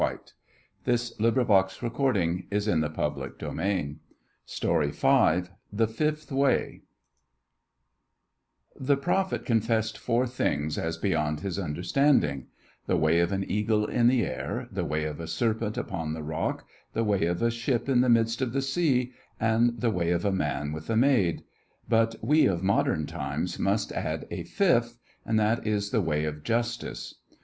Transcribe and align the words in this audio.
In 0.01 0.07
his 0.83 1.13
left 1.19 1.37
eye 1.37 1.41
appeared 1.43 1.69
a 1.79 1.91
faint 1.93 1.93
glimmer. 1.93 2.43
Then 2.59 2.81
the 2.81 2.87
left 2.89 3.43
eyelid 3.43 3.99
slowly 4.47 4.87
descended. 4.89 5.43
V 5.43 5.53
THE 5.77 5.85
FIFTH 5.87 6.31
WAY 6.31 6.81
The 8.79 8.97
prophet 8.97 9.45
confessed 9.45 9.99
four 9.99 10.25
things 10.25 10.79
as 10.79 10.97
beyond 10.97 11.41
his 11.41 11.59
understanding 11.59 12.47
the 12.87 12.97
way 12.97 13.19
of 13.19 13.31
an 13.31 13.45
eagle 13.47 13.85
in 13.85 14.07
the 14.07 14.25
air, 14.25 14.67
the 14.71 14.83
way 14.83 15.03
of 15.03 15.19
a 15.19 15.27
serpent 15.27 15.77
upon 15.77 16.13
the 16.13 16.23
rock, 16.23 16.65
the 16.93 17.03
way 17.03 17.25
of 17.25 17.43
a 17.43 17.51
ship 17.51 17.87
in 17.87 18.01
the 18.01 18.09
midst 18.09 18.41
of 18.41 18.53
the 18.53 18.61
sea, 18.63 19.13
and 19.39 19.81
the 19.81 19.91
way 19.91 20.09
of 20.09 20.25
a 20.25 20.31
man 20.31 20.71
with 20.71 20.89
a 20.89 20.97
maid 20.97 21.43
but 21.87 22.15
we 22.23 22.47
of 22.47 22.63
modern 22.63 23.05
times 23.05 23.59
must 23.59 23.91
add 23.91 24.25
a 24.31 24.41
fifth, 24.45 24.97
and 25.27 25.39
that 25.39 25.67
is 25.67 25.91
the 25.91 26.01
way 26.01 26.25
of 26.25 26.41
justice. 26.41 27.19